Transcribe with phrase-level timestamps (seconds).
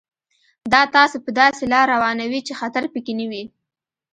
[0.73, 3.43] دا تاسو په داسې لار روانوي چې خطر پکې نه وي.